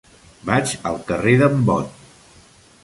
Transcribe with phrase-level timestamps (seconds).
[0.49, 2.05] Vaig al carrer d'en Bot.